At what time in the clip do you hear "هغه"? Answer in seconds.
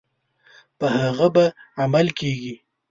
0.97-1.27